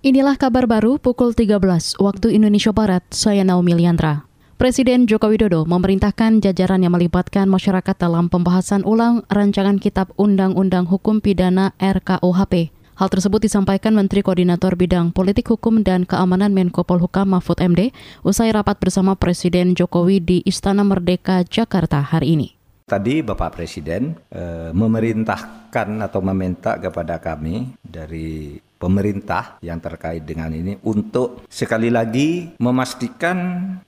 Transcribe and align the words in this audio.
Inilah 0.00 0.40
kabar 0.40 0.64
baru 0.64 0.96
pukul 0.96 1.36
13 1.36 1.60
waktu 2.00 2.32
Indonesia 2.32 2.72
Barat, 2.72 3.04
saya 3.12 3.44
Naomi 3.44 3.76
Liandra. 3.76 4.24
Presiden 4.56 5.04
Joko 5.04 5.28
Widodo 5.28 5.68
memerintahkan 5.68 6.40
jajaran 6.40 6.80
yang 6.80 6.96
melibatkan 6.96 7.44
masyarakat 7.52 8.00
dalam 8.00 8.32
pembahasan 8.32 8.80
ulang 8.88 9.28
rancangan 9.28 9.76
Kitab 9.76 10.08
Undang-Undang 10.16 10.88
Hukum 10.88 11.20
Pidana 11.20 11.76
RKUHP. 11.76 12.72
Hal 12.96 13.08
tersebut 13.12 13.44
disampaikan 13.44 13.92
Menteri 13.92 14.24
Koordinator 14.24 14.72
Bidang 14.72 15.12
Politik 15.12 15.52
Hukum 15.52 15.84
dan 15.84 16.08
Keamanan 16.08 16.56
Menko 16.56 16.80
Polhukam 16.80 17.36
Mahfud 17.36 17.60
MD 17.60 17.92
usai 18.24 18.56
rapat 18.56 18.80
bersama 18.80 19.20
Presiden 19.20 19.76
Jokowi 19.76 20.24
di 20.24 20.40
Istana 20.48 20.80
Merdeka, 20.80 21.44
Jakarta 21.44 22.00
hari 22.00 22.40
ini. 22.40 22.48
Tadi 22.88 23.20
Bapak 23.20 23.52
Presiden 23.52 24.16
e, 24.32 24.72
memerintahkan 24.72 26.00
atau 26.00 26.24
meminta 26.24 26.80
kepada 26.80 27.20
kami 27.20 27.76
dari 27.84 28.56
pemerintah 28.80 29.60
yang 29.60 29.76
terkait 29.76 30.24
dengan 30.24 30.48
ini 30.48 30.80
untuk 30.80 31.44
sekali 31.52 31.92
lagi 31.92 32.56
memastikan 32.56 33.36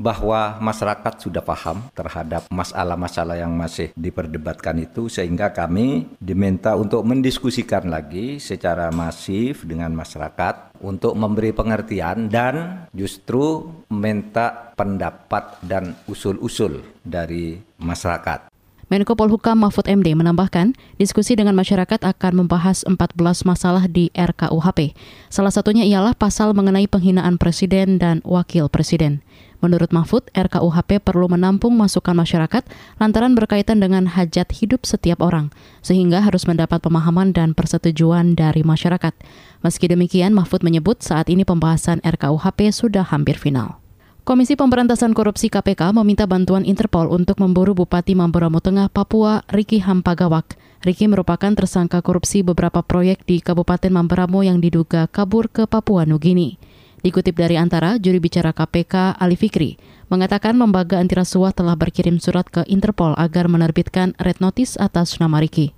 bahwa 0.00 0.56
masyarakat 0.64 1.20
sudah 1.20 1.44
paham 1.44 1.92
terhadap 1.92 2.48
masalah-masalah 2.48 3.36
yang 3.36 3.52
masih 3.52 3.92
diperdebatkan 3.92 4.80
itu 4.80 5.12
sehingga 5.12 5.52
kami 5.52 6.08
diminta 6.16 6.72
untuk 6.72 7.04
mendiskusikan 7.04 7.92
lagi 7.92 8.40
secara 8.40 8.88
masif 8.88 9.68
dengan 9.68 9.92
masyarakat 9.92 10.80
untuk 10.80 11.12
memberi 11.12 11.52
pengertian 11.52 12.32
dan 12.32 12.88
justru 12.96 13.68
minta 13.92 14.72
pendapat 14.78 15.58
dan 15.60 15.92
usul-usul 16.06 16.80
dari 17.02 17.58
masyarakat. 17.82 18.47
Menko 18.88 19.12
Polhukam 19.20 19.60
Mahfud 19.60 19.84
MD 19.84 20.16
menambahkan, 20.16 20.72
diskusi 20.96 21.36
dengan 21.36 21.52
masyarakat 21.52 22.00
akan 22.08 22.32
membahas 22.40 22.88
14 22.88 23.20
masalah 23.44 23.84
di 23.84 24.08
RKUHP. 24.16 24.96
Salah 25.28 25.52
satunya 25.52 25.84
ialah 25.84 26.16
pasal 26.16 26.56
mengenai 26.56 26.88
penghinaan 26.88 27.36
presiden 27.36 28.00
dan 28.00 28.24
wakil 28.24 28.72
presiden. 28.72 29.20
Menurut 29.60 29.92
Mahfud, 29.92 30.24
RKUHP 30.32 31.04
perlu 31.04 31.28
menampung 31.28 31.76
masukan 31.76 32.16
masyarakat 32.16 32.64
lantaran 32.96 33.36
berkaitan 33.36 33.76
dengan 33.76 34.08
hajat 34.08 34.48
hidup 34.56 34.88
setiap 34.88 35.20
orang, 35.20 35.52
sehingga 35.84 36.24
harus 36.24 36.48
mendapat 36.48 36.80
pemahaman 36.80 37.36
dan 37.36 37.52
persetujuan 37.52 38.40
dari 38.40 38.64
masyarakat. 38.64 39.12
Meski 39.60 39.84
demikian, 39.92 40.32
Mahfud 40.32 40.64
menyebut 40.64 41.04
saat 41.04 41.28
ini 41.28 41.44
pembahasan 41.44 42.00
RKUHP 42.00 42.72
sudah 42.72 43.04
hampir 43.04 43.36
final. 43.36 43.84
Komisi 44.28 44.60
Pemberantasan 44.60 45.16
Korupsi 45.16 45.48
KPK 45.48 45.96
meminta 45.96 46.28
bantuan 46.28 46.60
Interpol 46.60 47.08
untuk 47.08 47.40
memburu 47.40 47.72
Bupati 47.72 48.12
Mamberamo 48.12 48.60
Tengah, 48.60 48.92
Papua, 48.92 49.40
Riki 49.48 49.80
Hampagawak. 49.80 50.52
Riki 50.84 51.08
merupakan 51.08 51.48
tersangka 51.56 52.04
korupsi 52.04 52.44
beberapa 52.44 52.84
proyek 52.84 53.24
di 53.24 53.40
Kabupaten 53.40 53.88
Mamberamo 53.88 54.44
yang 54.44 54.60
diduga 54.60 55.08
kabur 55.08 55.48
ke 55.48 55.64
Papua 55.64 56.04
Nugini. 56.04 56.60
Dikutip 57.00 57.40
dari 57.40 57.56
Antara, 57.56 57.96
juri 57.96 58.20
bicara 58.20 58.52
KPK 58.52 59.16
Ali 59.16 59.40
Fikri 59.40 59.80
mengatakan 60.12 60.60
lembaga 60.60 61.00
anti 61.00 61.16
rasuah 61.16 61.56
telah 61.56 61.80
berkirim 61.80 62.20
surat 62.20 62.44
ke 62.52 62.68
Interpol 62.68 63.16
agar 63.16 63.48
menerbitkan 63.48 64.12
red 64.20 64.44
notice 64.44 64.76
atas 64.76 65.16
nama 65.24 65.40
Riki. 65.40 65.77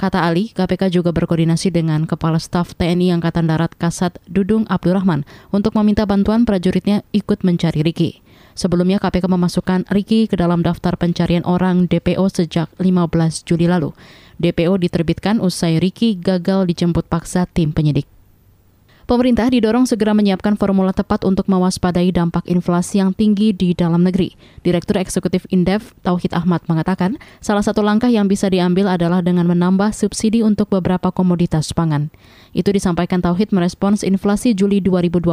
Kata 0.00 0.24
Ali, 0.24 0.48
KPK 0.56 0.88
juga 0.88 1.12
berkoordinasi 1.12 1.68
dengan 1.68 2.08
Kepala 2.08 2.40
Staf 2.40 2.72
TNI 2.72 3.20
Angkatan 3.20 3.44
Darat 3.44 3.76
Kasat 3.76 4.16
Dudung 4.24 4.64
Abdurrahman 4.64 5.28
untuk 5.52 5.76
meminta 5.76 6.08
bantuan 6.08 6.48
prajuritnya 6.48 7.04
ikut 7.12 7.44
mencari 7.44 7.84
Riki. 7.84 8.24
Sebelumnya 8.56 8.96
KPK 8.96 9.28
memasukkan 9.28 9.92
Riki 9.92 10.24
ke 10.24 10.40
dalam 10.40 10.64
daftar 10.64 10.96
pencarian 10.96 11.44
orang 11.44 11.84
DPO 11.84 12.32
sejak 12.32 12.72
15 12.80 13.44
Juli 13.44 13.68
lalu. 13.68 13.92
DPO 14.40 14.80
diterbitkan 14.80 15.36
usai 15.36 15.76
Riki 15.76 16.16
gagal 16.16 16.64
dijemput 16.72 17.04
paksa 17.04 17.44
tim 17.44 17.76
penyidik. 17.76 18.08
Pemerintah 19.10 19.50
didorong 19.50 19.90
segera 19.90 20.14
menyiapkan 20.14 20.54
formula 20.54 20.94
tepat 20.94 21.26
untuk 21.26 21.50
mewaspadai 21.50 22.14
dampak 22.14 22.46
inflasi 22.46 23.02
yang 23.02 23.10
tinggi 23.10 23.50
di 23.50 23.74
dalam 23.74 24.06
negeri. 24.06 24.38
Direktur 24.62 25.02
Eksekutif 25.02 25.50
Indef, 25.50 25.98
Tauhid 26.06 26.30
Ahmad, 26.30 26.62
mengatakan 26.70 27.18
salah 27.42 27.66
satu 27.66 27.82
langkah 27.82 28.06
yang 28.06 28.30
bisa 28.30 28.46
diambil 28.46 28.86
adalah 28.86 29.18
dengan 29.18 29.50
menambah 29.50 29.90
subsidi 29.90 30.46
untuk 30.46 30.70
beberapa 30.70 31.10
komoditas 31.10 31.74
pangan. 31.74 32.14
Itu 32.54 32.70
disampaikan 32.70 33.18
Tauhid 33.18 33.50
merespons 33.50 34.06
inflasi 34.06 34.54
Juli 34.54 34.78
2022 34.78 35.26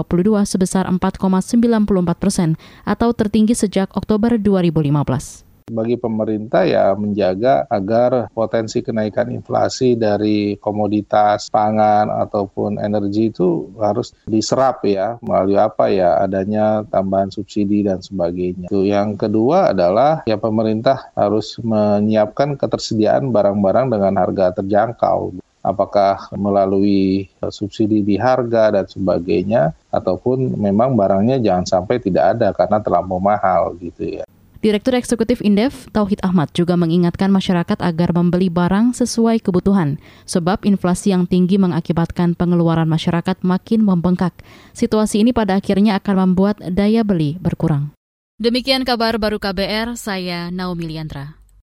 sebesar 0.49 0.89
4,94 0.89 1.77
persen 2.17 2.57
atau 2.81 3.13
tertinggi 3.13 3.53
sejak 3.53 3.93
Oktober 3.93 4.41
2015 4.41 5.46
bagi 5.67 5.99
pemerintah 5.99 6.63
ya 6.63 6.95
menjaga 6.95 7.67
agar 7.67 8.31
potensi 8.31 8.79
kenaikan 8.79 9.27
inflasi 9.35 9.99
dari 9.99 10.55
komoditas 10.63 11.51
pangan 11.51 12.07
ataupun 12.07 12.79
energi 12.79 13.27
itu 13.27 13.67
harus 13.75 14.15
diserap 14.23 14.79
ya 14.87 15.19
melalui 15.19 15.59
apa 15.59 15.91
ya 15.91 16.23
adanya 16.23 16.87
tambahan 16.87 17.27
subsidi 17.27 17.83
dan 17.83 17.99
sebagainya. 17.99 18.71
Itu 18.71 18.87
yang 18.87 19.19
kedua 19.19 19.75
adalah 19.75 20.23
ya 20.23 20.39
pemerintah 20.39 21.11
harus 21.19 21.59
menyiapkan 21.59 22.55
ketersediaan 22.55 23.35
barang-barang 23.35 23.91
dengan 23.91 24.13
harga 24.23 24.63
terjangkau 24.63 25.35
apakah 25.67 26.31
melalui 26.31 27.27
subsidi 27.51 27.99
di 27.99 28.15
harga 28.15 28.71
dan 28.71 28.87
sebagainya 28.87 29.75
ataupun 29.91 30.55
memang 30.55 30.95
barangnya 30.95 31.43
jangan 31.43 31.67
sampai 31.67 31.99
tidak 31.99 32.39
ada 32.39 32.55
karena 32.55 32.79
terlampau 32.79 33.19
mahal 33.19 33.75
gitu 33.83 34.23
ya. 34.23 34.25
Direktur 34.57 34.97
Eksekutif 34.97 35.37
Indef, 35.45 35.85
Tauhid 35.93 36.17
Ahmad, 36.25 36.49
juga 36.57 36.73
mengingatkan 36.73 37.29
masyarakat 37.29 37.77
agar 37.77 38.09
membeli 38.09 38.49
barang 38.49 38.97
sesuai 38.97 39.45
kebutuhan, 39.45 40.01
sebab 40.25 40.65
inflasi 40.65 41.13
yang 41.13 41.29
tinggi 41.29 41.61
mengakibatkan 41.61 42.33
pengeluaran 42.33 42.89
masyarakat 42.89 43.37
makin 43.45 43.85
membengkak. 43.85 44.33
Situasi 44.73 45.21
ini 45.21 45.29
pada 45.29 45.61
akhirnya 45.61 46.01
akan 46.01 46.33
membuat 46.33 46.57
daya 46.73 47.05
beli 47.05 47.37
berkurang. 47.37 47.93
Demikian 48.41 48.85
kabar 48.85 49.17
baru 49.21 49.37
KBR, 49.37 49.93
saya 49.97 50.49
Naomi 50.49 50.89
Liandra. 50.89 51.37